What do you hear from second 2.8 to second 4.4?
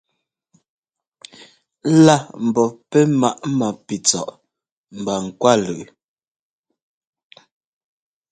pɛ́ maꞌ mápitsɔꞌ